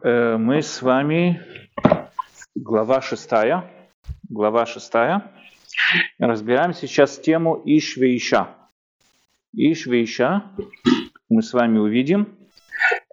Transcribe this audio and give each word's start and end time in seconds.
Э, 0.00 0.36
мы 0.36 0.62
с 0.62 0.80
вами, 0.80 1.42
глава 2.54 3.00
шестая, 3.00 3.68
глава 4.28 4.64
шестая, 4.64 5.32
разбираем 6.18 6.72
сейчас 6.72 7.18
тему 7.18 7.60
Ишвейша. 7.64 8.48
Ишвейша, 9.52 10.44
мы 11.28 11.42
с 11.42 11.52
вами 11.52 11.78
увидим, 11.78 12.38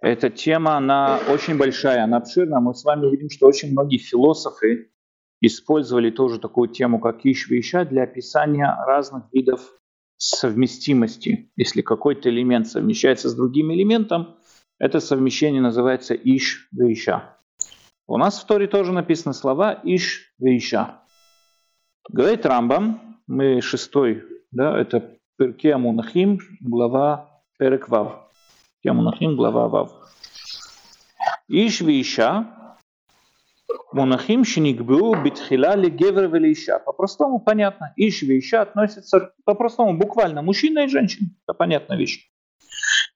эта 0.00 0.30
тема, 0.30 0.76
она 0.76 1.18
очень 1.28 1.56
большая, 1.56 2.04
она 2.04 2.18
обширная. 2.18 2.60
Мы 2.60 2.72
с 2.72 2.84
вами 2.84 3.06
увидим, 3.06 3.30
что 3.30 3.48
очень 3.48 3.72
многие 3.72 3.98
философы 3.98 4.92
использовали 5.40 6.10
тоже 6.10 6.38
такую 6.38 6.68
тему, 6.68 7.00
как 7.00 7.24
Ишвейша, 7.24 7.84
для 7.84 8.04
описания 8.04 8.72
разных 8.86 9.24
видов 9.32 9.60
совместимости. 10.18 11.50
Если 11.56 11.82
какой-то 11.82 12.28
элемент 12.28 12.68
совмещается 12.68 13.28
с 13.28 13.34
другим 13.34 13.72
элементом, 13.72 14.35
это 14.78 15.00
совмещение 15.00 15.60
называется 15.60 16.14
иш 16.14 16.68
вейша. 16.72 17.36
У 18.06 18.16
нас 18.18 18.40
в 18.40 18.46
Торе 18.46 18.66
тоже 18.66 18.92
написаны 18.92 19.34
слова 19.34 19.72
иш 19.82 20.32
вейша. 20.38 21.00
Говорит 22.08 22.46
Рамбам, 22.46 23.18
мы 23.26 23.60
шестой, 23.60 24.24
да, 24.52 24.78
это 24.78 25.18
Перке 25.36 25.74
Амунахим, 25.74 26.38
глава 26.60 27.42
Перек 27.58 27.88
Вав. 27.88 28.30
Амунахим, 28.86 29.36
глава 29.36 29.68
Вав. 29.68 29.92
Иш 31.48 31.80
вейша 31.80 32.46
Мунахим 33.92 34.44
шиникбу 34.44 35.16
битхила 35.24 35.74
ли 35.74 35.90
гевер 35.90 36.28
велиша. 36.28 36.78
По-простому 36.78 37.40
понятно. 37.40 37.92
Иш 37.96 38.22
вейша 38.22 38.62
относится 38.62 39.32
по-простому, 39.44 39.96
буквально 39.96 40.42
мужчина 40.42 40.84
и 40.84 40.88
женщина. 40.88 41.30
Это 41.46 41.54
понятная 41.54 41.96
вещь. 41.96 42.30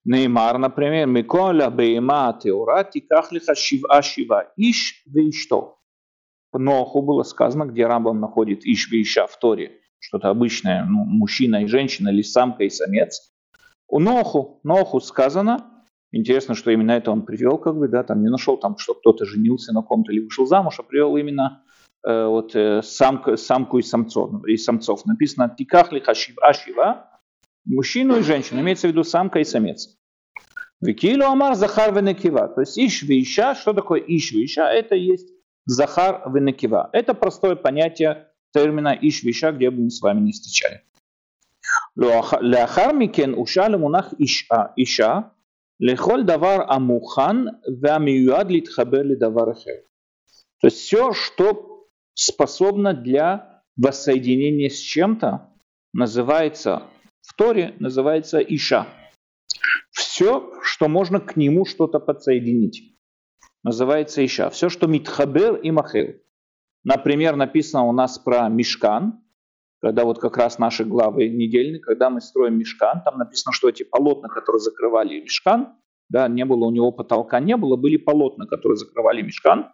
Например, 0.05 1.07
Миколя 1.07 1.71
Бейма 1.71 2.39
Теура 2.41 2.85
Тиках 2.85 3.33
Лиха 3.33 3.55
Шива 3.55 4.01
Шива 4.03 4.53
Иш 4.57 5.03
Вейшто. 5.07 5.77
В 6.53 6.59
Ноху 6.59 7.03
было 7.03 7.23
сказано, 7.23 7.65
где 7.65 7.87
Рамбам 7.87 8.21
находит 8.21 8.65
Иш 8.65 8.91
Вейша 8.91 9.27
в 9.27 9.39
Торе, 9.39 9.73
что-то 9.99 10.31
обычное, 10.31 10.85
ну, 10.85 11.05
мужчина 11.05 11.63
и 11.63 11.67
женщина, 11.67 12.09
или 12.09 12.23
самка 12.23 12.65
и 12.65 12.71
самец. 12.71 13.33
У 13.87 14.01
Ноху, 14.01 14.61
Ноху 14.65 15.01
сказано, 15.01 15.85
интересно, 16.13 16.55
что 16.55 16.71
именно 16.71 16.93
это 16.93 17.13
он 17.13 17.23
привел, 17.23 17.59
как 17.59 17.77
бы, 17.77 17.87
да, 17.87 18.03
там 18.03 18.23
не 18.23 18.31
нашел, 18.31 18.57
там, 18.57 18.79
что 18.79 18.95
кто-то 18.95 19.27
женился 19.27 19.73
на 19.73 19.83
ком-то 19.83 20.13
или 20.13 20.25
вышел 20.25 20.47
замуж, 20.47 20.77
а 20.79 20.83
привел 20.83 21.17
именно 21.17 21.63
э, 22.05 22.27
вот 22.27 22.57
э, 22.57 22.83
самка, 22.83 23.37
самку 23.37 23.79
и 23.79 23.83
самцов, 23.83 24.45
и 24.47 24.57
самцов. 24.57 25.05
Написано 25.07 25.55
«Тиках 25.57 25.93
лиха 25.93 26.15
шива 26.15 26.53
шива», 26.53 27.10
мужчину 27.66 28.18
и 28.18 28.22
женщину, 28.22 28.62
имеется 28.62 28.88
в 28.88 28.92
виду 28.92 29.04
самка 29.04 29.40
и 29.40 29.44
самец. 29.44 29.98
Викилу 30.82 31.26
амар 31.26 31.56
захар 31.56 31.94
венекива. 31.94 32.48
То 32.48 32.62
есть 32.62 32.78
иш 32.78 33.04
виша, 33.04 33.56
что 33.56 33.74
такое 33.74 34.02
иш 34.02 34.32
виша? 34.32 34.64
Это 34.64 34.96
есть 34.96 35.30
захар 35.66 36.30
венекива. 36.32 36.90
Это 36.94 37.14
простое 37.14 37.56
понятие 37.56 38.28
термина 38.54 38.98
иш 39.02 39.24
виша, 39.24 39.52
где 39.52 39.70
бы 39.70 39.84
мы 39.84 39.90
с 39.90 40.02
вами 40.02 40.22
не 40.22 40.32
встречали. 40.32 40.82
לאחר 42.42 42.92
מכן 42.92 43.34
אושר 43.34 43.68
למונח 43.68 44.14
אישה, 44.20 44.64
אישה 44.78 45.20
לכל 45.80 46.24
דבר 46.24 46.74
המוכן 46.74 47.38
והמיועד 47.82 48.52
להתחבר 48.52 49.02
לדבר 49.04 49.52
אחר. 49.52 49.80
То 50.62 50.68
есть 50.68 50.78
все, 50.78 51.14
что 51.14 51.88
способно 52.14 52.94
для 52.94 53.64
воссоединения 53.78 54.70
с 54.70 54.80
чем-то, 54.80 55.50
называется 55.94 56.84
в 56.99 56.99
Торе 57.41 57.75
называется 57.79 58.39
Иша. 58.41 58.87
Все, 59.93 60.53
что 60.61 60.89
можно 60.89 61.21
к 61.21 61.37
нему 61.37 61.65
что-то 61.65 61.99
подсоединить, 61.99 62.99
называется 63.63 64.23
Иша. 64.27 64.51
Все, 64.51 64.69
что 64.69 64.87
Митхабер 64.87 65.55
и 65.55 65.71
Махел. 65.71 66.17
Например, 66.85 67.37
написано 67.37 67.87
у 67.87 67.93
нас 67.93 68.19
про 68.19 68.51
Мешкан, 68.51 69.25
когда 69.81 70.05
вот 70.05 70.19
как 70.19 70.37
раз 70.37 70.59
наши 70.59 70.85
главы 70.85 71.31
недельные, 71.31 71.81
когда 71.81 72.11
мы 72.11 72.21
строим 72.21 72.59
Мешкан, 72.59 73.01
там 73.03 73.17
написано, 73.17 73.55
что 73.55 73.71
эти 73.71 73.85
полотна, 73.85 74.29
которые 74.29 74.61
закрывали 74.61 75.23
Мешкан, 75.23 75.69
да, 76.11 76.29
не 76.29 76.45
было 76.45 76.67
у 76.67 76.71
него 76.71 76.93
потолка, 76.93 77.41
не 77.41 77.57
было, 77.57 77.77
были 77.77 77.97
полотна, 77.97 78.45
которые 78.45 78.77
закрывали 78.77 79.23
Мешкан, 79.23 79.73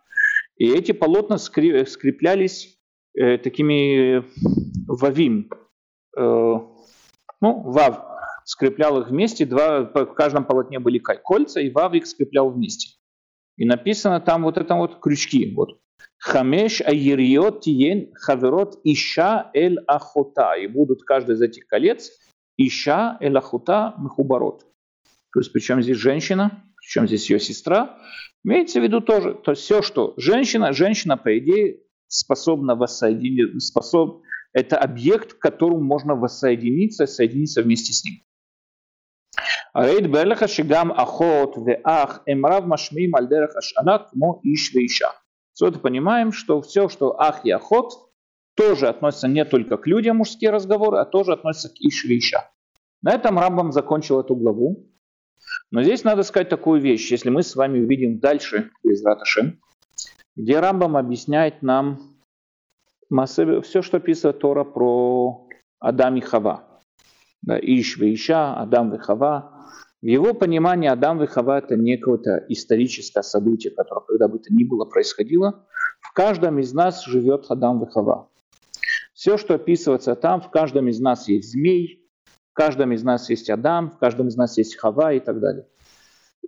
и 0.57 0.71
эти 0.71 0.93
полотна 0.93 1.37
скреплялись 1.37 2.79
э, 3.19 3.39
такими 3.39 4.25
вавим, 4.87 5.51
э, 6.17 6.76
ну, 7.41 7.63
Вав 7.63 8.05
скреплял 8.45 9.01
их 9.01 9.09
вместе, 9.09 9.45
два, 9.45 9.81
в 9.83 10.15
каждом 10.15 10.45
полотне 10.45 10.79
были 10.79 10.99
кольца, 10.99 11.61
и 11.61 11.71
Вав 11.71 11.95
их 11.95 12.07
скреплял 12.07 12.51
вместе. 12.51 12.97
И 13.57 13.65
написано 13.65 14.21
там 14.21 14.43
вот 14.43 14.59
это 14.59 14.75
вот 14.75 15.01
крючки. 15.01 15.53
Вот. 15.55 15.81
Хамеш 16.19 16.81
айриот 16.81 17.63
тиен 17.63 18.13
хаверот 18.15 18.79
иша 18.85 19.51
эль 19.55 19.79
ахота. 19.87 20.55
И 20.57 20.67
будут 20.67 21.03
каждый 21.03 21.35
из 21.35 21.43
этих 21.43 21.67
колец 21.67 22.11
иша 22.57 23.17
эль 23.21 23.37
ахота 23.37 23.95
мехубарот. 23.99 24.67
То 25.33 25.41
есть 25.41 25.53
причем 25.53 25.83
здесь 25.83 25.97
женщина, 25.97 26.63
причем 26.77 27.07
здесь 27.07 27.29
ее 27.31 27.41
сестра. 27.41 27.99
Имеется 28.45 28.81
в 28.81 28.85
виду 28.85 29.01
тоже, 29.01 29.35
то 29.35 29.53
есть 29.53 29.63
все, 29.63 29.83
что 29.83 30.15
женщина, 30.17 30.73
женщина, 30.73 31.17
по 31.17 31.37
идее, 31.37 31.81
способна 32.07 32.77
воссоединить, 32.77 33.61
способ, 33.63 34.23
это 34.56 34.78
объект, 34.78 35.34
к 35.34 35.40
которому 35.40 35.82
можно 35.82 36.16
воссоединиться, 36.16 37.06
соединиться 37.08 37.62
вместе 37.62 37.94
с 37.94 38.04
ним. 38.04 38.22
הרי 39.76 39.98
התברר 39.98 40.24
לך 40.24 40.50
שגם 40.50 40.92
אחות 40.92 41.56
ואח 41.66 42.20
הם 42.28 42.46
רב 42.46 42.64
משמיעים 42.68 43.16
על 43.16 43.26
דרך 43.26 43.50
השאלה 43.58 43.98
כמו 44.10 44.42
איש 44.46 44.76
ואישה. 44.76 45.08
Отсюда 45.54 45.80
понимаем, 45.80 46.32
что 46.32 46.62
все, 46.62 46.90
что 46.90 47.20
ах 47.20 47.46
и 47.46 47.52
охот, 47.52 48.12
тоже 48.56 48.88
относится 48.88 49.28
не 49.28 49.46
только 49.46 49.78
к 49.78 49.88
людям 49.88 50.18
мужские 50.18 50.50
разговоры, 50.50 50.98
а 50.98 51.06
тоже 51.06 51.34
относится 51.34 51.70
к 51.70 51.80
иш 51.80 52.06
и 52.06 52.18
иша. 52.18 52.50
На 53.02 53.14
этом 53.14 53.38
Рамбам 53.38 53.72
закончил 53.72 54.20
эту 54.20 54.36
главу. 54.36 54.88
Но 55.70 55.84
здесь 55.84 56.04
надо 56.04 56.24
сказать 56.24 56.50
такую 56.50 56.82
вещь, 56.82 57.12
если 57.12 57.30
мы 57.30 57.44
с 57.44 57.56
вами 57.56 57.80
увидим 57.80 58.20
дальше 58.20 58.72
из 58.84 59.04
Раташем, 59.04 59.60
где 60.36 60.60
Рамбам 60.60 60.98
объясняет 60.98 61.62
нам 61.62 62.15
все, 63.11 63.83
что 63.83 63.97
описывает 63.99 64.39
Тора 64.39 64.65
про 64.65 65.49
Адам 65.79 66.17
и 66.17 66.21
Хава. 66.21 66.65
Да, 67.43 67.59
Иш 67.59 67.99
и 67.99 68.15
Иша, 68.15 68.55
Адам 68.55 68.95
и 68.95 68.99
Хава. 68.99 69.53
В 70.03 70.07
его 70.07 70.35
понимании 70.35 70.89
Адам 70.89 71.23
и 71.23 71.27
Хава 71.27 71.59
это 71.59 71.77
не 71.77 71.97
какое-то 71.97 72.45
историческое 72.49 73.23
событие, 73.23 73.73
которое 73.73 74.05
когда 74.07 74.29
бы 74.29 74.39
то 74.39 74.53
ни 74.53 74.65
было 74.65 74.85
происходило. 74.85 75.67
В 76.01 76.13
каждом 76.13 76.59
из 76.59 76.73
нас 76.73 77.05
живет 77.05 77.47
Адам 77.49 77.83
и 77.85 77.91
Хава. 77.91 78.29
Все, 79.15 79.39
что 79.39 79.55
описывается 79.55 80.15
там, 80.15 80.41
в 80.41 80.51
каждом 80.51 80.89
из 80.89 81.01
нас 81.01 81.29
есть 81.29 81.53
змей, 81.53 82.07
в 82.51 82.55
каждом 82.55 82.93
из 82.93 83.03
нас 83.03 83.31
есть 83.31 83.49
Адам, 83.49 83.91
в 83.91 83.99
каждом 83.99 84.29
из 84.29 84.37
нас 84.37 84.59
есть 84.59 84.77
Хава 84.77 85.13
и 85.13 85.21
так 85.21 85.41
далее. 85.41 85.67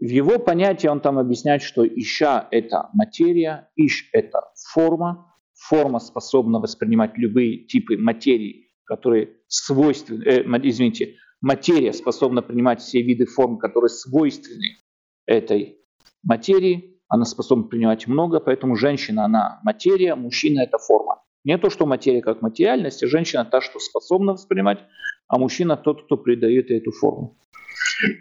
В 0.00 0.06
его 0.06 0.38
понятии 0.38 0.86
он 0.86 1.00
там 1.00 1.18
объясняет, 1.18 1.62
что 1.62 1.86
Иша– 1.86 2.46
это 2.50 2.90
материя, 2.92 3.68
Иш– 3.74 4.10
это 4.12 4.42
форма, 4.72 5.27
форма 5.58 5.98
способна 5.98 6.60
воспринимать 6.60 7.16
любые 7.16 7.66
типы 7.66 7.96
материи, 7.96 8.68
которые 8.84 9.36
свойственны, 9.48 10.22
э, 10.24 10.42
извините, 10.62 11.16
материя 11.40 11.92
способна 11.92 12.42
принимать 12.42 12.80
все 12.80 13.02
виды 13.02 13.26
форм, 13.26 13.58
которые 13.58 13.90
свойственны 13.90 14.78
этой 15.26 15.78
материи, 16.22 17.00
она 17.08 17.24
способна 17.24 17.64
принимать 17.64 18.06
много, 18.06 18.40
поэтому 18.40 18.76
женщина, 18.76 19.24
она 19.24 19.60
материя, 19.62 20.14
мужчина– 20.14 20.60
это 20.62 20.78
форма. 20.78 21.22
Не 21.44 21.56
то, 21.56 21.70
что 21.70 21.86
материя 21.86 22.20
как 22.20 22.42
материальность, 22.42 23.02
а 23.02 23.08
женщина 23.08 23.44
та, 23.44 23.60
что 23.60 23.78
способна 23.78 24.32
воспринимать, 24.32 24.80
а 25.28 25.38
мужчина 25.38 25.76
тот, 25.76 26.04
кто 26.04 26.16
придает 26.16 26.70
эту 26.70 26.92
форму. 26.92 27.38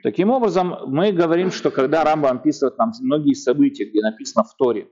Таким 0.04 0.30
образом, 0.30 0.76
мы 0.88 1.12
говорим, 1.12 1.52
что 1.52 1.70
когда 1.70 2.04
Рамба 2.04 2.30
описывает 2.30 2.78
нам 2.78 2.92
многие 3.02 3.34
события, 3.34 3.86
где 3.86 4.02
написано 4.02 4.44
в 4.44 4.56
Торе, 4.56 4.88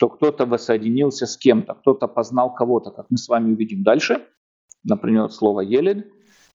что 0.00 0.08
кто-то 0.08 0.46
воссоединился 0.46 1.26
с 1.26 1.36
кем-то, 1.36 1.74
кто-то 1.74 2.08
познал 2.08 2.54
кого-то, 2.54 2.90
как 2.90 3.04
мы 3.10 3.18
с 3.18 3.28
вами 3.28 3.52
увидим 3.52 3.82
дальше, 3.82 4.26
например, 4.82 5.30
слово 5.30 5.60
«елед», 5.60 6.10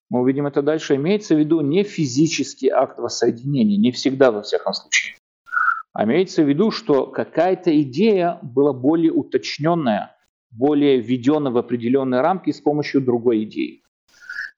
мы 0.09 0.21
увидим 0.21 0.47
это 0.47 0.63
дальше, 0.63 0.95
имеется 0.95 1.36
в 1.36 1.38
виду 1.38 1.62
не 1.62 1.83
физический 1.83 2.69
акт 2.69 2.97
воссоединения, 2.97 3.77
не 3.77 3.92
всегда 3.92 4.31
во 4.31 4.42
всяком 4.42 4.74
случае, 4.74 5.18
а 5.94 6.06
имеется 6.06 6.42
в 6.42 6.50
виду, 6.50 6.71
что 6.71 7.06
какая-то 7.06 7.69
идея 7.83 8.39
была 8.42 8.74
более 8.74 9.12
уточненная, 9.12 10.18
более 10.50 11.00
введена 11.00 11.51
в 11.51 11.57
определенные 11.59 12.21
рамки 12.21 12.50
с 12.50 12.59
помощью 12.59 13.00
другой 13.00 13.44
идеи. 13.44 13.83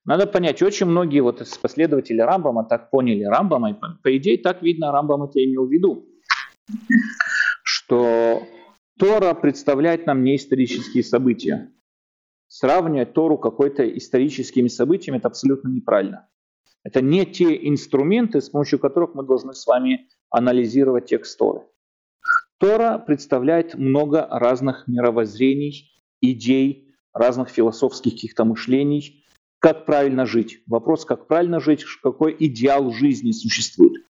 Надо 0.05 0.27
понять, 0.27 0.61
очень 0.61 0.85
многие 0.85 1.19
вот 1.19 1.45
последователи 1.61 2.21
Рамбама 2.21 2.63
так 2.63 2.89
поняли. 2.89 3.25
Рамбама, 3.25 3.71
и 3.71 3.75
по 4.01 4.15
идее 4.15 4.37
так 4.37 4.61
видно, 4.61 4.93
Рамбам 4.93 5.23
это 5.23 5.43
имел 5.43 5.67
в 5.67 5.71
виду, 5.73 6.05
что 7.63 8.47
Тора 8.97 9.35
представляет 9.35 10.07
нам 10.07 10.23
не 10.23 10.35
исторические 10.35 11.03
события. 11.03 11.71
Сравнивать 12.47 13.13
Тору 13.13 13.37
какой-то 13.37 13.87
историческими 13.97 14.67
событиями– 14.69 15.17
это 15.19 15.27
абсолютно 15.27 15.69
неправильно. 15.69 16.27
Это 16.83 17.01
не 17.01 17.25
те 17.25 17.67
инструменты, 17.67 18.41
с 18.41 18.49
помощью 18.49 18.79
которых 18.79 19.13
мы 19.13 19.23
должны 19.23 19.53
с 19.53 19.67
вами 19.67 20.07
анализировать 20.29 21.05
текст 21.05 21.37
Торы. 21.37 21.61
Тора 22.57 22.97
представляет 22.97 23.75
много 23.75 24.27
разных 24.31 24.87
мировоззрений, 24.87 25.91
идей, 26.21 26.95
разных 27.13 27.49
философских 27.49 28.13
каких-то 28.13 28.45
мышлений, 28.45 29.25
как 29.59 29.85
правильно 29.85 30.25
жить. 30.25 30.63
Вопрос, 30.65 31.05
как 31.05 31.27
правильно 31.27 31.59
жить, 31.59 31.85
какой 32.01 32.35
идеал 32.39 32.91
жизни 32.91 33.31
существует. 33.31 34.03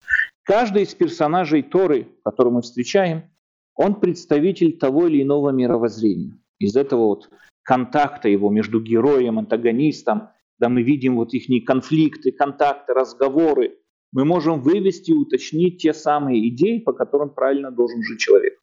Каждый 0.43 0.83
из 0.83 0.95
персонажей 0.95 1.63
Торы, 1.63 2.09
который 2.23 2.53
мы 2.53 2.61
встречаем, 2.61 3.31
он 3.75 4.01
представитель 4.01 4.79
того 4.79 5.07
или 5.07 5.23
иного 5.23 5.51
мировоззрения. 5.51 6.39
Из 6.59 6.77
этого 6.77 7.07
вот 7.07 7.31
контакта 7.63 8.29
его 8.29 8.51
между 8.51 8.81
героем, 8.81 9.39
антагонистом, 9.39 10.29
да 10.59 10.69
мы 10.69 10.83
видим 10.83 11.17
вот 11.17 11.35
их 11.35 11.67
конфликты, 11.67 12.31
контакты, 12.33 12.95
разговоры, 12.95 13.79
мы 14.13 14.25
можем 14.25 14.61
вывести 14.61 15.11
и 15.11 15.15
уточнить 15.15 15.83
те 15.83 15.93
самые 15.93 16.49
идеи, 16.49 16.79
по 16.79 16.93
которым 16.93 17.31
правильно 17.31 17.73
должен 17.73 18.03
жить 18.03 18.21
человек. 18.21 18.61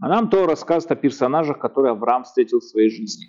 А 0.00 0.08
нам 0.08 0.28
то 0.28 0.46
рассказывает 0.46 0.98
о 0.98 1.02
персонажах, 1.02 1.58
которые 1.58 1.92
Авраам 1.92 2.24
встретил 2.24 2.60
в 2.60 2.64
своей 2.64 2.90
жизни. 2.90 3.28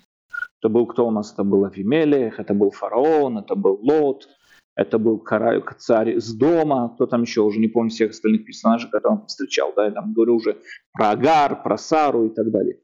Это 0.59 0.69
был 0.69 0.85
кто 0.87 1.07
у 1.07 1.11
нас? 1.11 1.31
Это 1.31 1.43
был 1.43 1.63
Авимелех, 1.63 2.39
это 2.39 2.53
был 2.53 2.71
фараон, 2.71 3.37
это 3.37 3.55
был 3.55 3.79
Лот, 3.81 4.27
это 4.75 4.99
был 4.99 5.19
король, 5.19 5.63
царь 5.77 6.19
с 6.19 6.33
дома, 6.33 6.91
кто 6.95 7.05
там 7.05 7.21
еще, 7.21 7.41
уже 7.41 7.59
не 7.59 7.67
помню 7.67 7.89
всех 7.89 8.11
остальных 8.11 8.45
персонажей, 8.45 8.89
которые 8.89 9.19
он 9.19 9.27
встречал, 9.27 9.73
да, 9.75 9.85
я 9.85 9.91
там 9.91 10.13
говорю 10.13 10.35
уже 10.35 10.57
про 10.93 11.11
Агар, 11.11 11.63
про 11.63 11.77
Сару 11.77 12.25
и 12.25 12.29
так 12.29 12.51
далее. 12.51 12.79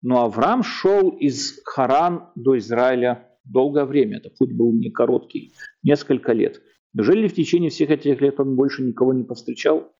Но 0.00 0.24
Авраам 0.24 0.62
шел 0.62 1.10
из 1.10 1.60
Харан 1.64 2.28
до 2.34 2.56
Израиля 2.58 3.28
долгое 3.44 3.84
время, 3.84 4.18
это 4.18 4.30
путь 4.30 4.52
был 4.52 4.72
не 4.72 4.90
короткий, 4.90 5.52
несколько 5.82 6.32
лет. 6.32 6.62
Неужели 6.94 7.28
в 7.28 7.34
течение 7.34 7.70
всех 7.70 7.90
этих 7.90 8.20
лет 8.20 8.40
он 8.40 8.56
больше 8.56 8.82
никого 8.82 9.12
не 9.12 9.24
повстречал? 9.24 9.92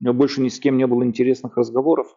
У 0.00 0.04
него 0.04 0.14
больше 0.14 0.40
ни 0.40 0.48
с 0.48 0.60
кем 0.60 0.76
не 0.76 0.86
было 0.86 1.02
интересных 1.04 1.56
разговоров? 1.56 2.16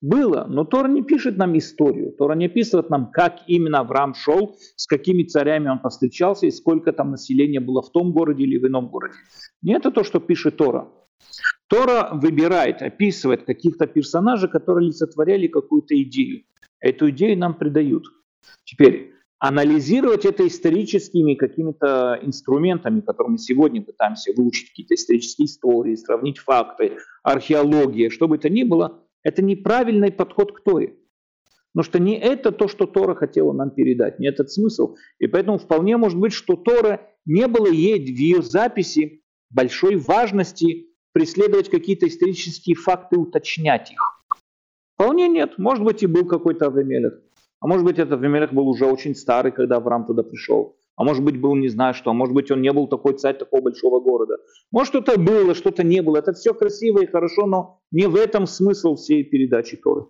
Было, 0.00 0.46
но 0.48 0.64
Тора 0.64 0.88
не 0.88 1.02
пишет 1.02 1.36
нам 1.36 1.58
историю. 1.58 2.12
Тора 2.12 2.34
не 2.34 2.46
описывает 2.46 2.88
нам, 2.88 3.10
как 3.10 3.40
именно 3.48 3.80
Авраам 3.80 4.14
шел, 4.14 4.56
с 4.76 4.86
какими 4.86 5.24
царями 5.24 5.68
он 5.68 5.80
повстречался 5.80 6.46
и 6.46 6.52
сколько 6.52 6.92
там 6.92 7.10
населения 7.10 7.58
было 7.58 7.82
в 7.82 7.90
том 7.90 8.12
городе 8.12 8.44
или 8.44 8.58
в 8.58 8.66
ином 8.66 8.88
городе. 8.88 9.14
Не 9.60 9.74
это 9.74 9.90
то, 9.90 10.04
что 10.04 10.20
пишет 10.20 10.56
Тора. 10.56 10.88
Тора 11.66 12.10
выбирает, 12.12 12.80
описывает 12.80 13.44
каких-то 13.44 13.88
персонажей, 13.88 14.48
которые 14.48 14.86
олицетворяли 14.86 15.48
какую-то 15.48 16.00
идею. 16.02 16.44
Эту 16.80 17.10
идею 17.10 17.36
нам 17.36 17.54
придают. 17.54 18.04
Теперь, 18.64 19.12
анализировать 19.40 20.24
это 20.24 20.46
историческими 20.46 21.34
какими-то 21.34 22.20
инструментами, 22.22 23.00
которыми 23.00 23.36
сегодня 23.36 23.82
пытаемся 23.82 24.32
выучить 24.36 24.70
какие-то 24.70 24.94
исторические 24.94 25.46
истории, 25.46 25.96
сравнить 25.96 26.38
факты, 26.38 26.98
археология, 27.24 28.10
что 28.10 28.28
бы 28.28 28.36
это 28.36 28.48
ни 28.48 28.62
было, 28.62 29.04
это 29.22 29.42
неправильный 29.42 30.12
подход 30.12 30.52
к 30.52 30.62
Торе. 30.62 30.96
Потому 31.72 31.84
что 31.84 31.98
не 31.98 32.18
это 32.18 32.50
то, 32.50 32.66
что 32.66 32.86
Тора 32.86 33.14
хотела 33.14 33.52
нам 33.52 33.70
передать, 33.70 34.18
не 34.18 34.26
этот 34.26 34.50
смысл. 34.50 34.96
И 35.18 35.26
поэтому 35.26 35.58
вполне 35.58 35.96
может 35.96 36.18
быть, 36.18 36.32
что 36.32 36.56
Тора 36.56 37.02
не 37.24 37.46
было 37.46 37.68
ей 37.68 37.98
в 37.98 38.18
ее 38.18 38.42
записи 38.42 39.22
большой 39.50 39.96
важности 39.96 40.88
преследовать 41.12 41.68
какие-то 41.68 42.06
исторические 42.06 42.74
факты, 42.74 43.16
уточнять 43.16 43.92
их. 43.92 44.00
Вполне 44.94 45.28
нет. 45.28 45.58
Может 45.58 45.84
быть 45.84 46.02
и 46.02 46.06
был 46.06 46.26
какой-то 46.26 46.66
Авимелех. 46.66 47.20
А 47.60 47.66
может 47.66 47.84
быть, 47.84 47.98
этот 47.98 48.18
Авимелех 48.18 48.52
был 48.52 48.68
уже 48.68 48.86
очень 48.86 49.14
старый, 49.14 49.52
когда 49.52 49.76
Авраам 49.76 50.06
туда 50.06 50.22
пришел. 50.22 50.77
А 50.98 51.04
может 51.04 51.22
быть, 51.22 51.40
был 51.40 51.54
не 51.54 51.68
знаю 51.68 51.94
что. 51.94 52.10
А 52.10 52.12
может 52.12 52.34
быть, 52.34 52.50
он 52.50 52.60
не 52.60 52.72
был 52.72 52.88
такой 52.88 53.14
царь 53.14 53.38
такого 53.38 53.62
большого 53.62 54.00
города. 54.00 54.34
Может, 54.72 54.88
что-то 54.88 55.16
было, 55.16 55.54
что-то 55.54 55.84
не 55.84 56.02
было. 56.02 56.18
Это 56.18 56.32
все 56.32 56.52
красиво 56.52 57.00
и 57.00 57.06
хорошо, 57.06 57.46
но 57.46 57.80
не 57.92 58.08
в 58.08 58.16
этом 58.16 58.46
смысл 58.46 58.96
всей 58.96 59.22
передачи 59.22 59.76
Торы. 59.76 60.06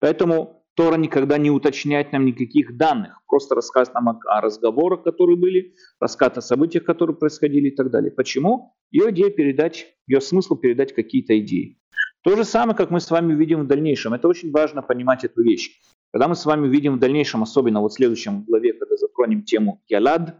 Поэтому 0.00 0.64
Тора 0.74 0.96
никогда 0.96 1.36
не 1.36 1.50
уточняет 1.50 2.12
нам 2.12 2.24
никаких 2.24 2.78
данных. 2.78 3.20
Просто 3.26 3.54
рассказ 3.54 3.92
нам 3.92 4.08
о, 4.08 4.40
разговорах, 4.40 5.02
которые 5.02 5.36
были, 5.36 5.74
рассказ 6.00 6.38
о 6.38 6.40
событиях, 6.40 6.84
которые 6.84 7.14
происходили 7.14 7.68
и 7.68 7.76
так 7.76 7.90
далее. 7.90 8.10
Почему? 8.10 8.74
Ее 8.90 9.10
идея 9.10 9.28
передать, 9.28 9.86
ее 10.06 10.22
смысл 10.22 10.56
передать 10.56 10.94
какие-то 10.94 11.38
идеи. 11.40 11.78
То 12.24 12.36
же 12.36 12.44
самое, 12.44 12.74
как 12.74 12.90
мы 12.90 13.00
с 13.00 13.10
вами 13.10 13.34
увидим 13.34 13.60
в 13.60 13.66
дальнейшем. 13.66 14.14
Это 14.14 14.28
очень 14.28 14.50
важно 14.50 14.80
понимать 14.80 15.24
эту 15.24 15.42
вещь. 15.42 15.78
Когда 16.12 16.28
мы 16.28 16.34
с 16.34 16.46
вами 16.46 16.66
увидим 16.66 16.96
в 16.96 16.98
дальнейшем, 16.98 17.42
особенно 17.42 17.80
вот 17.80 17.92
в 17.92 17.96
следующем 17.96 18.44
главе, 18.44 18.72
когда 18.72 18.96
затронем 18.96 19.42
тему 19.42 19.82
Ялад, 19.88 20.36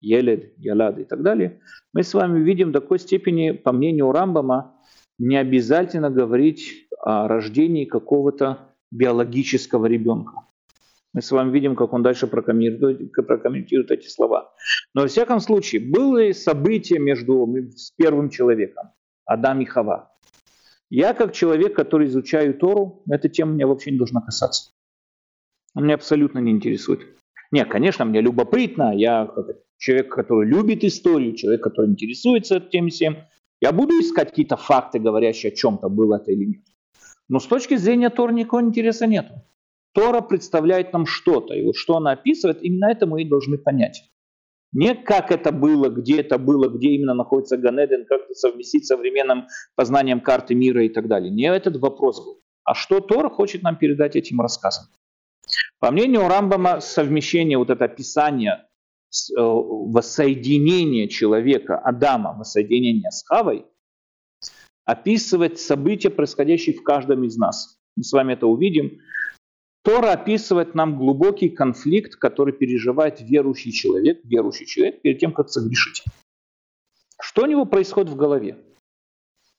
Елед, 0.00 0.54
Ялад 0.58 0.98
и 0.98 1.04
так 1.04 1.22
далее, 1.22 1.60
мы 1.92 2.02
с 2.02 2.14
вами 2.14 2.40
увидим 2.40 2.72
до 2.72 2.80
такой 2.80 2.98
степени, 2.98 3.52
по 3.52 3.72
мнению 3.72 4.12
Рамбама, 4.12 4.74
не 5.18 5.36
обязательно 5.36 6.10
говорить 6.10 6.88
о 7.00 7.28
рождении 7.28 7.84
какого-то 7.84 8.74
биологического 8.90 9.86
ребенка. 9.86 10.32
Мы 11.12 11.22
с 11.22 11.30
вами 11.30 11.52
видим, 11.52 11.76
как 11.76 11.92
он 11.92 12.02
дальше 12.02 12.26
прокомментирует, 12.26 13.12
прокомментирует 13.12 13.92
эти 13.92 14.08
слова. 14.08 14.52
Но 14.94 15.02
во 15.02 15.06
всяком 15.06 15.38
случае, 15.38 15.80
было 15.80 16.32
событие 16.32 16.98
между 16.98 17.46
с 17.76 17.92
первым 17.92 18.30
человеком, 18.30 18.90
Адам 19.24 19.60
и 19.60 19.64
Хава. 19.64 20.10
Я, 20.90 21.14
как 21.14 21.32
человек, 21.32 21.74
который 21.74 22.08
изучаю 22.08 22.54
Тору, 22.54 23.04
эта 23.08 23.28
тема 23.28 23.52
меня 23.52 23.66
вообще 23.66 23.92
не 23.92 23.98
должна 23.98 24.20
касаться. 24.20 24.73
Он 25.74 25.84
меня 25.84 25.94
абсолютно 25.94 26.38
не 26.38 26.52
интересует. 26.52 27.00
Нет, 27.50 27.68
конечно, 27.68 28.04
мне 28.04 28.20
любопытно. 28.20 28.92
Я 28.96 29.32
человек, 29.78 30.14
который 30.14 30.48
любит 30.48 30.84
историю, 30.84 31.34
человек, 31.34 31.62
который 31.62 31.90
интересуется 31.90 32.56
этим 32.56 32.88
всем. 32.88 33.18
Я 33.60 33.72
буду 33.72 33.98
искать 34.00 34.30
какие-то 34.30 34.56
факты, 34.56 34.98
говорящие 34.98 35.52
о 35.52 35.54
чем-то, 35.54 35.88
было 35.88 36.16
это 36.16 36.32
или 36.32 36.44
нет. 36.44 36.62
Но 37.28 37.38
с 37.38 37.46
точки 37.46 37.76
зрения 37.76 38.10
Тора 38.10 38.32
никакого 38.32 38.62
интереса 38.62 39.06
нет. 39.06 39.26
Тора 39.92 40.20
представляет 40.20 40.92
нам 40.92 41.06
что-то, 41.06 41.54
и 41.54 41.64
вот 41.64 41.76
что 41.76 41.96
она 41.96 42.12
описывает, 42.12 42.62
именно 42.62 42.90
это 42.90 43.06
мы 43.06 43.22
и 43.22 43.28
должны 43.28 43.58
понять. 43.58 44.02
Не 44.72 44.96
как 44.96 45.30
это 45.30 45.52
было, 45.52 45.88
где 45.88 46.20
это 46.20 46.36
было, 46.36 46.68
где 46.68 46.88
именно 46.88 47.14
находится 47.14 47.56
Ганеден, 47.56 48.06
как 48.06 48.24
это 48.24 48.34
совместить 48.34 48.84
с 48.84 48.88
современным 48.88 49.46
познанием 49.76 50.20
карты 50.20 50.56
мира 50.56 50.84
и 50.84 50.88
так 50.88 51.06
далее. 51.06 51.30
Не 51.30 51.44
этот 51.44 51.76
вопрос 51.76 52.24
был. 52.24 52.40
А 52.64 52.74
что 52.74 52.98
Тора 52.98 53.30
хочет 53.30 53.62
нам 53.62 53.76
передать 53.76 54.16
этим 54.16 54.40
рассказом? 54.40 54.86
По 55.78 55.90
мнению 55.90 56.28
Рамбама, 56.28 56.80
совмещение, 56.80 57.58
вот 57.58 57.70
это 57.70 57.84
описание 57.84 58.66
э, 59.36 59.40
воссоединения 59.40 61.08
человека, 61.08 61.78
Адама, 61.78 62.32
воссоединения 62.32 63.10
с 63.10 63.24
Хавой, 63.26 63.66
описывает 64.84 65.58
события, 65.58 66.10
происходящие 66.10 66.76
в 66.76 66.82
каждом 66.82 67.24
из 67.24 67.36
нас. 67.36 67.78
Мы 67.96 68.04
с 68.04 68.12
вами 68.12 68.34
это 68.34 68.46
увидим. 68.46 69.00
Тора 69.82 70.12
описывает 70.12 70.74
нам 70.74 70.96
глубокий 70.96 71.50
конфликт, 71.50 72.16
который 72.16 72.54
переживает 72.54 73.20
верующий 73.20 73.72
человек, 73.72 74.20
верующий 74.24 74.66
человек 74.66 75.02
перед 75.02 75.18
тем, 75.18 75.32
как 75.32 75.50
согрешить. 75.50 76.04
Что 77.20 77.42
у 77.42 77.46
него 77.46 77.66
происходит 77.66 78.10
в 78.10 78.16
голове? 78.16 78.58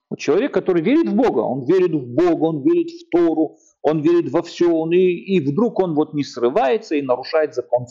Вот 0.10 0.20
человек, 0.20 0.54
который 0.54 0.82
верит 0.82 1.10
в 1.10 1.16
Бога, 1.16 1.40
он 1.40 1.66
верит 1.66 1.92
в 1.92 2.08
Бога, 2.08 2.44
он 2.44 2.64
верит 2.64 2.90
в 2.90 3.10
Тору, 3.10 3.58
он 3.86 4.02
верит 4.02 4.32
во 4.32 4.42
все, 4.42 4.68
он 4.68 4.92
и, 4.94 4.98
и 4.98 5.40
вдруг 5.40 5.80
он 5.80 5.94
вот 5.94 6.16
не 6.16 6.24
срывается 6.24 6.96
и 6.96 7.04
нарушает 7.04 7.54
закон, 7.54 7.86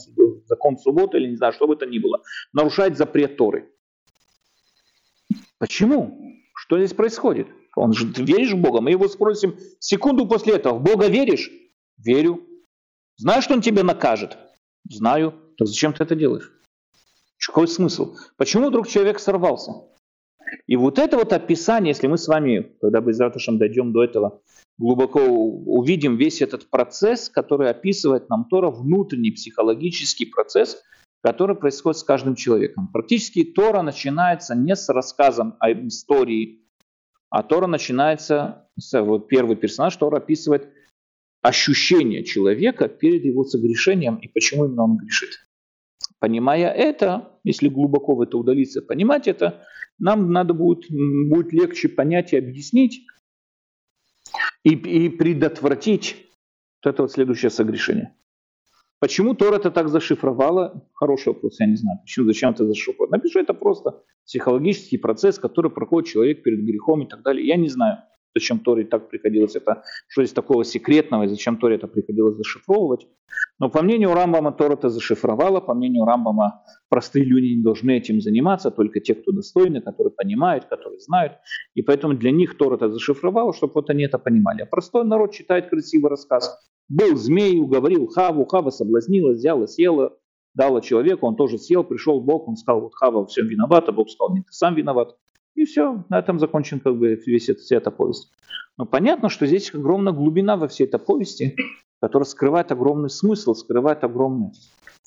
закон 0.45 0.77
субботы 0.77 1.19
или 1.19 1.29
не 1.29 1.37
знаю, 1.37 1.53
что 1.53 1.69
бы 1.69 1.75
это 1.75 1.87
ни 1.87 2.01
было, 2.01 2.21
нарушает 2.53 2.99
запрет 2.99 3.37
Торы. 3.37 3.71
Почему? 5.59 6.19
Что 6.57 6.79
здесь 6.79 6.95
происходит? 6.95 7.47
Он 7.77 7.93
же, 7.93 8.09
веришь 8.09 8.55
в 8.55 8.61
Бога? 8.61 8.81
Мы 8.81 8.91
его 8.91 9.07
спросим 9.07 9.57
секунду 9.79 10.27
после 10.27 10.55
этого, 10.57 10.79
в 10.79 10.83
Бога 10.83 11.07
веришь? 11.07 11.49
Верю. 11.97 12.45
Знаешь, 13.17 13.45
что 13.45 13.55
он 13.55 13.61
тебя 13.61 13.85
накажет? 13.85 14.37
Знаю. 14.91 15.33
Так 15.57 15.69
зачем 15.69 15.93
ты 15.93 16.03
это 16.03 16.17
делаешь? 16.17 16.51
Какой 17.47 17.69
смысл? 17.69 18.17
Почему 18.37 18.69
вдруг 18.69 18.89
человек 18.89 19.21
сорвался? 19.21 19.71
И 20.67 20.77
вот 20.77 20.99
это 20.99 21.17
вот 21.17 21.33
описание, 21.33 21.91
если 21.91 22.07
мы 22.07 22.19
с 22.19 22.29
вами, 22.29 22.73
когда 22.81 23.01
бы 23.01 23.13
завтрашнем 23.13 23.59
дойдем 23.59 23.93
до 23.93 24.05
этого, 24.05 24.41
глубоко 24.79 25.21
увидим 25.21 26.17
весь 26.17 26.43
этот 26.43 26.69
процесс, 26.71 27.29
который 27.29 27.71
описывает 27.71 28.29
нам 28.29 28.47
Тора, 28.47 28.71
внутренний 28.71 29.31
психологический 29.31 30.27
процесс, 30.27 30.83
который 31.23 31.57
происходит 31.57 31.99
с 31.99 32.05
каждым 32.05 32.35
человеком. 32.35 32.89
Практически 32.93 33.45
Тора 33.45 33.83
начинается 33.83 34.55
не 34.55 34.77
с 34.77 34.89
рассказом 34.89 35.57
о 35.59 35.73
истории, 35.73 36.61
а 37.31 37.43
Тора 37.43 37.67
начинается 37.67 38.69
с 38.79 39.01
вот 39.01 39.29
первый 39.29 39.57
персонаж, 39.57 39.97
Тора 39.97 40.19
описывает 40.19 40.69
ощущение 41.41 42.25
человека 42.25 42.89
перед 42.89 43.25
его 43.25 43.45
согрешением 43.45 44.17
и 44.17 44.29
почему 44.29 44.67
именно 44.67 44.85
он 44.85 44.97
грешит. 44.97 45.31
Понимая 46.19 46.71
это, 46.71 47.34
если 47.45 47.69
глубоко 47.69 48.15
в 48.15 48.23
это 48.23 48.37
удалиться, 48.37 48.83
понимать 48.83 49.29
это, 49.29 49.65
нам 49.99 50.33
надо 50.33 50.55
будет, 50.55 50.87
будет 50.91 51.53
легче 51.53 51.89
понять 51.89 52.33
и 52.33 52.37
объяснить, 52.37 53.07
и, 54.65 54.71
и 54.71 55.09
предотвратить 55.11 56.17
вот 56.83 56.93
это 56.93 57.03
вот 57.03 57.13
следующее 57.13 57.51
согрешение. 57.51 58.17
Почему 58.99 59.35
Тора 59.35 59.57
это 59.57 59.71
так 59.71 59.89
зашифровала? 59.89 60.89
Хороший 60.95 61.29
вопрос, 61.29 61.61
я 61.61 61.67
не 61.67 61.77
знаю. 61.77 61.99
Почему, 62.01 62.27
зачем 62.27 62.51
это 62.51 62.67
зашифровать? 62.67 63.11
Напишу, 63.11 63.39
это 63.39 63.53
просто 63.53 64.03
психологический 64.25 64.97
процесс, 64.97 65.39
который 65.39 65.71
проходит 65.71 66.09
человек 66.09 66.43
перед 66.43 66.65
грехом 66.65 67.03
и 67.03 67.09
так 67.09 67.23
далее. 67.23 67.47
Я 67.47 67.57
не 67.57 67.69
знаю. 67.69 67.99
Зачем 68.35 68.59
Торе 68.59 68.85
так 68.85 69.09
приходилось 69.09 69.57
это, 69.57 69.83
что 70.09 70.23
есть 70.23 70.35
такого 70.35 70.65
секретного, 70.65 71.25
и 71.25 71.29
зачем 71.29 71.57
Торе 71.57 71.77
это 71.77 71.87
приходилось 71.87 72.37
зашифровывать. 72.37 73.07
Но 73.59 73.71
по 73.71 73.83
мнению 73.83 74.15
Рамбама 74.15 74.53
Тора 74.53 74.75
это 74.75 74.89
зашифровала, 74.89 75.61
по 75.61 75.75
мнению 75.75 76.05
Рамбама 76.05 76.63
простые 76.89 77.25
люди 77.25 77.57
не 77.57 77.63
должны 77.63 77.93
этим 77.97 78.21
заниматься, 78.21 78.71
только 78.71 79.01
те, 79.01 79.15
кто 79.15 79.33
достойны, 79.33 79.81
которые 79.81 80.13
понимают, 80.13 80.65
которые 80.65 81.01
знают. 81.01 81.35
И 81.75 81.83
поэтому 81.83 82.15
для 82.15 82.31
них 82.31 82.57
Тора 82.57 82.77
это 82.77 82.91
зашифровала, 82.91 83.53
чтобы 83.53 83.75
вот 83.75 83.91
они 83.91 84.05
это 84.05 84.19
понимали. 84.19 84.63
А 84.63 84.67
простой 84.67 85.05
народ 85.05 85.33
читает 85.33 85.69
красивый 85.69 86.11
рассказ. 86.11 86.59
Был 86.89 87.17
змей, 87.17 87.59
уговорил 87.59 88.09
Хаву, 88.09 88.45
Хава 88.45 88.71
соблазнилась, 88.71 89.39
взяла, 89.39 89.67
съела, 89.67 90.17
дала 90.55 90.81
человеку, 90.81 91.27
он 91.27 91.37
тоже 91.37 91.59
съел, 91.59 91.85
пришел 91.85 92.21
Бог, 92.21 92.49
он 92.49 92.57
сказал, 92.57 92.83
вот 92.83 92.95
Хава 92.95 93.27
всем 93.27 93.47
виновата, 93.47 93.93
Бог 93.93 94.11
сказал, 94.11 94.35
нет, 94.35 94.47
ты 94.47 94.53
сам 94.53 94.75
виноват. 94.75 95.17
И 95.55 95.65
все, 95.65 96.05
на 96.09 96.19
этом 96.19 96.39
закончен 96.39 96.81
как 96.81 96.97
бы 96.97 97.15
весь 97.27 97.49
это, 97.49 97.61
вся 97.61 97.77
эта 97.77 97.91
повесть. 97.91 98.33
Но 98.77 98.87
понятно, 98.87 99.29
что 99.29 99.47
здесь 99.47 99.73
огромная 99.73 100.13
глубина 100.13 100.57
во 100.57 100.67
всей 100.67 100.87
этой 100.87 100.99
повести, 100.99 101.57
которая 102.01 102.27
скрывает 102.27 102.73
огромный 102.73 103.09
смысл, 103.09 103.55
скрывает 103.55 104.03
огромный, 104.03 104.51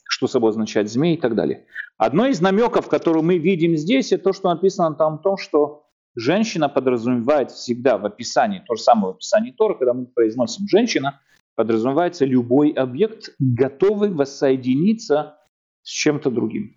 что 0.08 0.28
собой 0.28 0.52
означает 0.52 0.90
змей 0.90 1.16
и 1.16 1.20
так 1.20 1.36
далее. 1.36 1.66
Одно 1.98 2.28
из 2.28 2.40
намеков, 2.40 2.88
который 2.88 3.22
мы 3.24 3.38
видим 3.38 3.76
здесь, 3.76 4.12
это 4.14 4.26
то, 4.26 4.34
что 4.34 4.50
написано 4.50 4.96
там 4.96 5.16
о 5.16 5.18
том, 5.18 5.38
что 5.38 5.84
женщина 6.16 6.70
подразумевает 6.70 7.52
всегда 7.52 7.98
в 7.98 8.06
описании, 8.06 8.64
то 8.66 8.76
же 8.76 8.82
самое 8.82 9.14
в 9.14 9.18
описании 9.18 9.52
Тора, 9.52 9.76
когда 9.76 9.94
мы 9.94 10.06
произносим 10.06 10.68
«женщина», 10.68 11.22
подразумевается 11.56 12.24
любой 12.24 12.70
объект, 12.70 13.36
готовый 13.40 14.12
воссоединиться 14.12 15.38
с 15.82 15.90
чем-то 15.90 16.30
другим. 16.30 16.77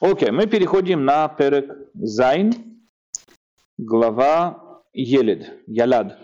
Окей, 0.00 0.30
мы 0.30 0.46
переходим 0.46 1.06
на 1.06 1.26
перек 1.28 1.70
Зайн, 1.94 2.52
глава 3.78 4.82
Елед, 4.92 5.54
Ялад. 5.66 6.18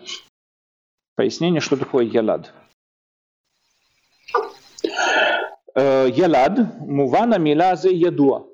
Пояснение, 1.16 1.60
что 1.60 1.78
такое 1.78 2.04
Ялад. 2.04 2.52
Э, 5.74 6.06
ялад, 6.14 6.80
мувана 6.80 7.38
милазе 7.38 7.94
ядуа. 7.94 8.44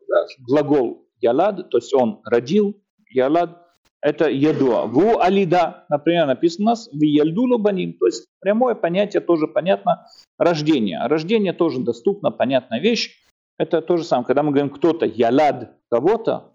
Глагол 0.46 1.04
ялад, 1.20 1.68
то 1.68 1.78
есть 1.78 1.92
он 1.92 2.20
родил, 2.24 2.80
ялад, 3.10 3.66
это 4.00 4.30
ядуа. 4.30 4.86
Ву 4.86 5.18
алида, 5.18 5.84
например, 5.88 6.26
написано 6.26 6.64
у 6.64 6.68
нас 6.70 6.88
в 6.92 7.58
баним, 7.58 7.94
то 7.94 8.06
есть 8.06 8.28
прямое 8.38 8.76
понятие 8.76 9.20
тоже 9.20 9.48
понятно, 9.48 10.06
рождение. 10.38 11.04
Рождение 11.08 11.52
тоже 11.52 11.80
доступно, 11.80 12.30
понятная 12.30 12.78
вещь. 12.78 13.18
Это 13.58 13.82
то 13.82 13.96
же 13.96 14.04
самое, 14.04 14.26
когда 14.26 14.42
мы 14.42 14.52
говорим 14.52 14.70
кто-то 14.70 15.04
ялад 15.04 15.76
кого-то, 15.90 16.52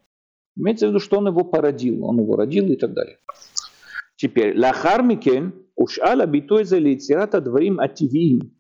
имеется 0.56 0.88
в 0.88 0.90
виду, 0.90 1.00
что 1.00 1.18
он 1.18 1.28
его 1.28 1.44
породил, 1.44 2.06
он 2.06 2.20
его 2.20 2.36
родил 2.36 2.66
и 2.68 2.78
так 2.78 2.94
далее. 2.94 3.18
Теперь, 4.16 4.58
лахармикен 4.58 5.54
ушала 5.76 6.26
битой 6.26 6.64
за 6.64 6.78
лицерата 6.78 7.42
дворим 7.42 7.80
ативиим. 7.80 8.56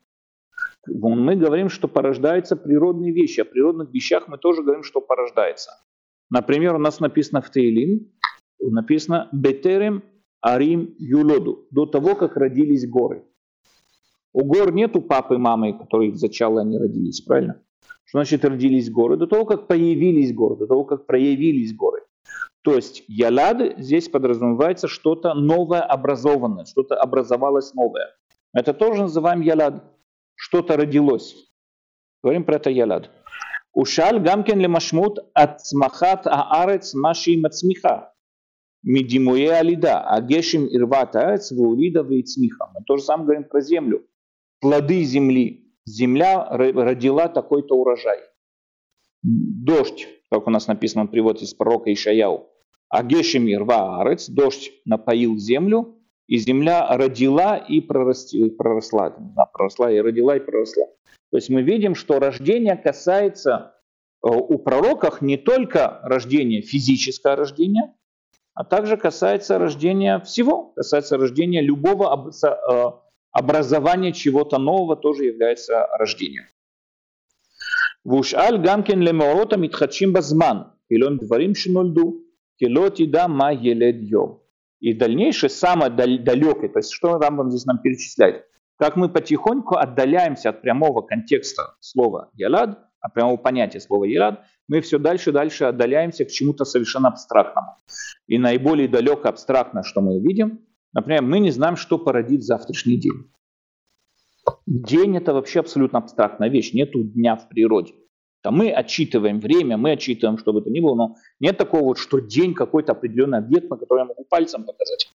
Мы 0.88 1.38
говорим, 1.38 1.70
что 1.70 1.88
порождаются 1.88 2.58
природные 2.58 3.14
вещи. 3.14 3.40
О 3.40 3.46
природных 3.46 3.94
вещах 3.94 4.28
мы 4.28 4.38
тоже 4.38 4.62
говорим, 4.62 4.84
что 4.84 5.00
порождается. 5.00 5.72
Например, 6.30 6.76
у 6.76 6.80
нас 6.80 7.00
написано 7.00 7.42
в 7.42 7.50
Тейлим, 7.50 8.12
написано 8.60 9.30
«Бетерем 9.32 10.04
Арим 10.42 10.94
Юлоду», 10.98 11.68
до 11.72 11.86
того, 11.86 12.16
как 12.16 12.36
родились 12.36 12.90
горы. 12.90 13.24
У 14.34 14.44
гор 14.44 14.74
нету 14.74 15.02
папы 15.02 15.36
и 15.36 15.38
мамы, 15.38 15.78
которые 15.78 16.10
их 16.10 16.18
зачало 16.18 16.62
они 16.62 16.78
родились, 16.78 17.22
правильно? 17.22 17.62
Что 18.06 18.20
значит 18.20 18.46
родились 18.46 18.90
горы? 18.90 19.18
До 19.18 19.28
того, 19.28 19.46
как 19.46 19.68
появились 19.68 20.34
горы, 20.34 20.56
до 20.56 20.68
того, 20.68 20.84
как 20.84 21.06
проявились 21.06 21.76
горы. 21.76 22.02
То 22.64 22.76
есть 22.76 23.04
ялад 23.08 23.78
здесь 23.78 24.08
подразумевается 24.08 24.88
что-то 24.88 25.34
новое 25.34 25.82
образованное, 25.82 26.66
что-то 26.66 26.96
образовалось 26.96 27.74
новое. 27.74 28.16
Это 28.54 28.74
тоже 28.74 29.02
называем 29.02 29.42
ялад. 29.42 29.84
Что-то 30.36 30.78
родилось. 30.78 31.36
Говорим 32.24 32.46
про 32.46 32.56
это 32.56 32.70
ялад. 32.70 33.10
Ушаль 33.74 34.20
гамкен 34.20 34.60
лемашмут 34.60 35.20
от 35.34 35.66
смахат 35.66 36.28
аарец 36.28 36.94
маши 36.94 37.38
мацмиха. 37.38 38.14
Медимуе 38.84 39.52
алида, 39.52 40.02
агешим 40.02 40.68
ирват 40.68 41.16
аарец 41.16 41.52
ваулида 41.52 42.04
вейцмиха. 42.04 42.70
Мы 42.74 42.84
тоже 42.86 43.04
самое 43.04 43.26
говорим 43.26 43.44
про 43.46 43.62
землю. 43.62 44.06
Плоды 44.60 45.04
земли, 45.04 45.63
земля 45.86 46.48
родила 46.50 47.28
такой-то 47.28 47.76
урожай. 47.76 48.20
Дождь, 49.22 50.08
как 50.30 50.48
у 50.48 50.50
нас 50.50 50.68
написано, 50.68 51.08
привод 51.08 51.42
из 51.42 51.54
пророка 51.54 51.92
Ишаяу. 51.94 52.50
Агешемир 52.90 53.64
ваарец, 53.64 54.30
дождь 54.30 54.72
напоил 54.86 55.38
землю, 55.38 55.98
и 56.28 56.38
земля 56.38 56.88
родила 56.96 57.58
и 57.58 57.82
проросла. 57.82 59.16
Да, 59.18 59.46
проросла 59.46 59.92
и 59.92 60.00
родила 60.00 60.36
и 60.36 60.40
проросла. 60.40 60.86
То 61.32 61.38
есть 61.38 61.50
мы 61.50 61.64
видим, 61.64 61.96
что 61.96 62.20
рождение 62.20 62.76
касается 62.76 63.76
э, 64.24 64.28
у 64.30 64.60
пророков 64.60 65.22
не 65.22 65.38
только 65.38 66.00
рождения, 66.04 66.62
физическое 66.62 67.36
рождение, 67.36 67.96
а 68.54 68.64
также 68.64 68.98
касается 68.98 69.58
рождения 69.58 70.20
всего, 70.20 70.74
касается 70.76 71.18
рождения 71.18 71.62
любого 71.62 72.32
э, 72.32 72.92
образование 73.33 74.13
чего-то 74.13 74.59
нового 74.59 74.97
тоже 74.97 75.25
является 75.25 75.87
рождением. 75.99 76.45
והושאל 78.05 78.65
גם 78.65 78.83
כן 78.83 78.99
למאורות 78.99 79.53
המתחדשים 79.53 80.13
בזמן, 80.13 80.57
כלון 80.89 81.19
דברים 81.19 81.55
שנולדו, 81.55 82.15
כי 82.59 82.69
לא 82.69 82.89
תדע 82.95 83.27
מה 83.27 83.53
ילד 83.53 83.97
יום. 84.03 84.39
И 84.81 84.93
дальнейшее, 84.93 85.51
самое 85.51 85.91
далекое, 85.91 86.69
то 86.69 86.79
есть 86.79 86.93
что 86.93 87.19
Рамбам 87.19 87.51
здесь 87.51 87.67
нам 87.67 87.79
перечисляет, 87.79 88.45
как 88.77 88.95
мы 88.95 89.09
потихоньку 89.09 89.77
отдаляемся 89.77 90.51
от 90.51 90.63
прямого 90.63 91.03
контекста 91.03 91.75
слова 91.81 92.31
«ялад», 92.35 92.79
от 93.01 93.13
прямого 93.13 93.37
понятия 93.37 93.81
слова 93.81 94.05
«ялад», 94.05 94.45
мы 94.69 94.81
все 94.81 94.99
дальше 94.99 95.31
и 95.31 95.33
дальше 95.33 95.65
отдаляемся 95.65 96.25
к 96.25 96.31
чему-то 96.31 96.65
совершенно 96.65 97.09
абстрактному. 97.09 97.77
И 98.29 98.39
наиболее 98.39 98.87
далеко 98.87 99.29
абстрактно, 99.29 99.83
что 99.83 100.01
мы 100.01 100.21
видим, 100.21 100.61
Например, 100.94 101.24
мы 101.24 101.40
не 101.40 101.52
знаем, 101.52 101.76
что 101.76 101.98
породит 101.98 102.44
завтрашний 102.44 102.98
день. 102.98 103.32
День 104.66 105.18
это 105.18 105.34
вообще 105.34 105.60
абсолютно 105.60 106.00
абстрактная 106.00 106.50
вещь, 106.50 106.74
нету 106.74 107.04
дня 107.04 107.36
в 107.36 107.48
природе. 107.50 107.94
Там 108.42 108.58
мы 108.58 108.72
отчитываем 108.72 109.40
время, 109.40 109.78
мы 109.78 109.92
отчитываем, 109.92 110.38
что 110.38 110.52
бы 110.52 110.62
то 110.62 110.70
ни 110.70 110.82
было, 110.82 110.96
но 110.96 111.16
нет 111.40 111.58
такого 111.58 111.84
вот, 111.84 111.98
что 111.98 112.20
день 112.20 112.54
какой-то 112.54 112.92
определенный 112.92 113.38
объект, 113.38 113.70
на 113.70 113.78
который 113.78 114.00
я 114.00 114.06
могу 114.06 114.26
пальцем 114.26 114.66
показать. 114.66 115.10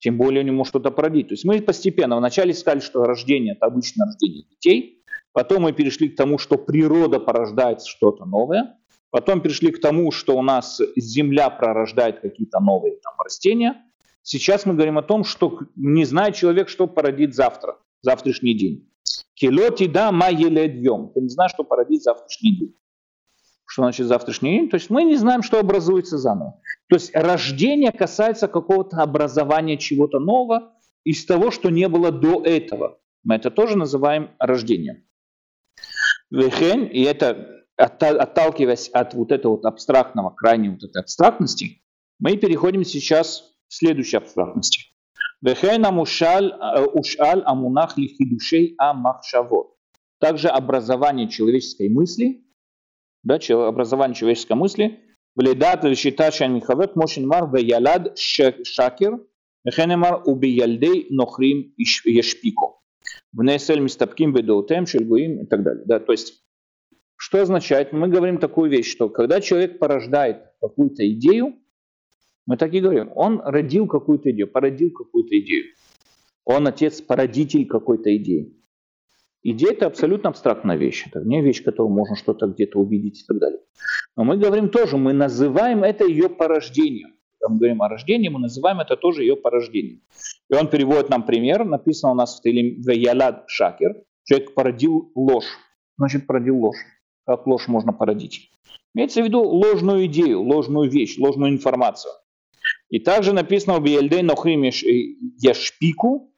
Тем 0.00 0.18
более 0.18 0.42
у 0.42 0.46
него 0.46 0.64
что-то 0.64 0.90
породить. 0.90 1.28
То 1.28 1.34
есть 1.34 1.44
мы 1.44 1.62
постепенно 1.62 2.16
вначале 2.16 2.52
сказали, 2.52 2.80
что 2.80 3.04
рождение 3.04 3.54
это 3.54 3.66
обычное 3.66 4.06
рождение 4.06 4.42
детей, 4.50 5.04
потом 5.32 5.62
мы 5.62 5.72
перешли 5.72 6.08
к 6.08 6.16
тому, 6.16 6.36
что 6.36 6.58
природа 6.58 7.20
порождает 7.20 7.80
что-то 7.82 8.24
новое, 8.24 8.76
потом 9.10 9.40
перешли 9.40 9.70
к 9.70 9.80
тому, 9.80 10.10
что 10.10 10.36
у 10.36 10.42
нас 10.42 10.80
земля 10.96 11.50
пророждает 11.50 12.20
какие-то 12.20 12.58
новые 12.58 12.96
там, 12.96 13.14
растения, 13.24 13.80
Сейчас 14.26 14.64
мы 14.64 14.72
говорим 14.72 14.96
о 14.96 15.02
том, 15.02 15.22
что 15.22 15.60
не 15.76 16.06
знает 16.06 16.34
человек, 16.34 16.70
что 16.70 16.86
породит 16.86 17.34
завтра, 17.34 17.78
завтрашний 18.00 18.56
день. 18.56 18.90
Килоти 19.34 19.86
да 19.86 20.10
ма 20.12 20.32
днем. 20.32 21.10
Ты 21.14 21.20
не 21.20 21.28
знаешь, 21.28 21.52
что 21.52 21.62
породит 21.62 22.02
завтрашний 22.02 22.58
день. 22.58 22.74
Что 23.66 23.82
значит 23.82 24.06
завтрашний 24.06 24.58
день? 24.58 24.70
То 24.70 24.76
есть 24.76 24.88
мы 24.88 25.04
не 25.04 25.16
знаем, 25.16 25.42
что 25.42 25.60
образуется 25.60 26.16
заново. 26.16 26.58
То 26.88 26.96
есть 26.96 27.14
рождение 27.14 27.92
касается 27.92 28.48
какого-то 28.48 29.02
образования 29.02 29.76
чего-то 29.76 30.20
нового 30.20 30.72
из 31.04 31.26
того, 31.26 31.50
что 31.50 31.68
не 31.68 31.86
было 31.86 32.10
до 32.10 32.42
этого. 32.42 32.98
Мы 33.24 33.34
это 33.34 33.50
тоже 33.50 33.76
называем 33.76 34.30
рождением. 34.38 35.04
И 36.30 37.02
это 37.02 37.62
отталкиваясь 37.76 38.88
от 38.88 39.12
вот 39.12 39.32
этого 39.32 39.56
вот 39.56 39.66
абстрактного, 39.66 40.30
крайней 40.30 40.70
вот 40.70 40.82
этой 40.82 41.02
абстрактности, 41.02 41.82
мы 42.18 42.38
переходим 42.38 42.84
сейчас 42.84 43.53
следующей 43.74 44.16
абстрактности. 44.16 44.94
Вехена 45.42 45.90
мушаль 45.90 46.52
э, 46.52 46.84
ушаль 46.84 47.42
амунах 47.44 47.98
лихидушей 47.98 48.74
амахшавот. 48.78 49.74
Также 50.18 50.48
образование 50.48 51.28
человеческой 51.28 51.90
мысли, 51.90 52.44
да, 53.22 53.38
образование 53.68 54.14
человеческой 54.14 54.56
мысли, 54.56 55.00
вледат 55.34 55.84
лишита 55.84 56.30
шанмихавет 56.30 56.96
мошинмар 56.96 57.50
веялад 57.54 58.16
шакер, 58.18 59.20
вехенемар 59.64 60.22
убиялдей 60.24 61.08
нохрим 61.10 61.74
ешпико. 61.76 62.78
Внесель 63.32 63.80
мистапким 63.80 64.32
бедоутем 64.32 64.86
шельгуим 64.86 65.42
и 65.42 65.46
так 65.46 65.62
далее. 65.62 65.84
Да, 65.86 65.98
то 65.98 66.12
есть, 66.12 66.42
что 67.16 67.42
означает? 67.42 67.92
Мы 67.92 68.08
говорим 68.08 68.38
такую 68.38 68.70
вещь, 68.70 68.90
что 68.90 69.08
когда 69.08 69.40
человек 69.40 69.78
порождает 69.78 70.44
какую-то 70.60 71.06
идею, 71.10 71.56
мы 72.46 72.56
так 72.56 72.72
и 72.74 72.80
говорим. 72.80 73.10
Он 73.14 73.40
родил 73.40 73.86
какую-то 73.86 74.30
идею, 74.30 74.48
породил 74.48 74.90
какую-то 74.90 75.38
идею. 75.40 75.64
Он 76.44 76.66
отец-породитель 76.66 77.66
какой-то 77.66 78.14
идеи. 78.16 78.52
Идея– 79.42 79.72
это 79.72 79.86
абсолютно 79.86 80.30
абстрактная 80.30 80.76
вещь. 80.76 81.06
Это 81.06 81.20
не 81.20 81.42
вещь, 81.42 81.62
которую 81.62 81.94
можно 81.94 82.16
что-то 82.16 82.46
где-то 82.46 82.78
увидеть 82.78 83.22
и 83.22 83.26
так 83.26 83.38
далее. 83.38 83.60
Но 84.16 84.24
мы 84.24 84.36
говорим 84.36 84.68
тоже, 84.68 84.96
мы 84.96 85.12
называем 85.12 85.84
это 85.84 86.06
ее 86.06 86.28
порождением. 86.28 87.14
когда 87.38 87.52
мы 87.52 87.58
говорим 87.58 87.82
о 87.82 87.88
рождении, 87.88 88.28
мы 88.28 88.40
называем 88.40 88.80
это 88.80 88.96
тоже 88.96 89.22
ее 89.22 89.36
порождением. 89.36 90.00
И 90.50 90.54
он 90.54 90.68
переводит 90.68 91.10
нам 91.10 91.24
пример, 91.24 91.64
написано 91.64 92.12
у 92.12 92.14
нас 92.14 92.38
в 92.38 92.42
Телем 92.42 92.80
«Веялад 92.80 93.44
шакер», 93.48 94.02
человек 94.24 94.54
породил 94.54 95.12
ложь. 95.14 95.58
Значит, 95.98 96.26
породил 96.26 96.58
ложь. 96.58 96.78
Как 97.26 97.46
ложь 97.46 97.68
можно 97.68 97.92
породить? 97.92 98.50
Имеется 98.94 99.20
в 99.22 99.24
виду 99.24 99.42
ложную 99.42 100.06
идею, 100.06 100.42
ложную 100.42 100.90
вещь, 100.90 101.18
ложную 101.18 101.52
информацию. 101.52 102.12
И 102.93 102.99
также 102.99 103.33
написано 103.33 103.79
в 103.79 103.85
Ельдей 103.85 104.21
Нохрим 104.21 104.63
Яшпику, 105.37 106.29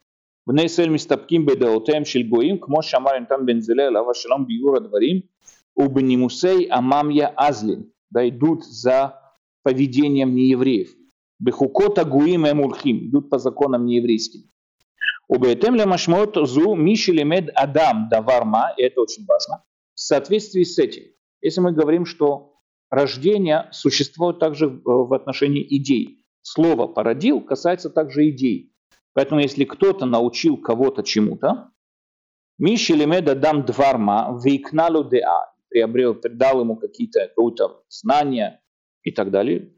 בני 0.46 0.62
ישראל 0.62 0.90
מסתפקים 0.90 1.46
בדעותיהם 1.46 2.04
של 2.04 2.22
גויים, 2.22 2.56
כמו 2.60 2.82
שאמר 2.82 3.10
יונתן 3.14 3.46
בן 3.46 3.60
זלאל 3.60 3.80
עליו 3.80 4.10
השלום 4.10 4.46
ביור 4.46 4.76
הדברים, 4.76 5.20
ובנימוסי 5.76 6.72
עמם 6.72 7.10
יעזלין, 7.10 7.82
да, 8.10 8.28
идут 8.28 8.64
за 8.64 9.14
поведением 9.62 10.34
неевреев. 10.34 10.94
Бехукот 11.40 11.98
агуим 11.98 12.44
эм 12.44 12.60
улхим, 12.60 13.08
идут 13.08 13.30
по 13.30 13.38
законам 13.38 13.86
нееврейским. 13.86 14.42
Убейтем 15.28 15.74
ле 15.74 15.86
машмот 15.86 16.36
зу 16.36 16.74
миши 16.74 17.12
лемед 17.12 17.50
адам 17.54 18.08
даварма, 18.10 18.74
и 18.76 18.82
это 18.82 19.00
очень 19.00 19.24
важно, 19.26 19.64
в 19.94 20.00
соответствии 20.00 20.64
с 20.64 20.78
этим. 20.78 21.04
Если 21.40 21.60
мы 21.60 21.72
говорим, 21.72 22.04
что 22.04 22.60
рождение 22.90 23.68
существует 23.72 24.38
также 24.38 24.68
в 24.84 25.14
отношении 25.14 25.64
идей. 25.76 26.15
Слово 26.49 26.87
«породил» 26.87 27.41
касается 27.41 27.89
также 27.89 28.29
идей. 28.29 28.71
Поэтому 29.11 29.41
если 29.41 29.65
кто-то 29.65 30.05
научил 30.05 30.55
кого-то 30.55 31.03
чему-то, 31.03 31.71
Миши 32.57 32.93
лемеда 32.93 33.35
дам 33.35 33.65
дварма, 33.65 34.39
вейкналу 34.41 35.03
деа, 35.03 35.51
приобрел, 35.67 36.15
придал 36.15 36.61
ему 36.61 36.77
какие-то 36.77 37.27
какое-то 37.27 37.83
знания 37.89 38.61
и 39.03 39.11
так 39.11 39.29
далее. 39.29 39.73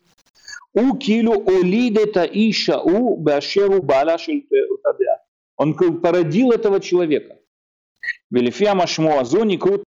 У 0.74 0.96
килу 0.96 1.44
олидета 1.48 2.24
иша 2.24 2.80
у 2.80 3.18
башеру 3.18 3.82
бала 3.82 4.18
Он 5.56 5.74
породил 6.02 6.52
этого 6.52 6.80
человека. 6.80 7.36
Велифия 8.30 8.76
машму 8.76 9.18
азони 9.18 9.58
крут 9.58 9.84